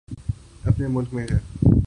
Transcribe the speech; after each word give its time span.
اپنے 0.63 0.87
ملک 0.87 1.13
میں 1.13 1.27
ہے۔ 1.31 1.37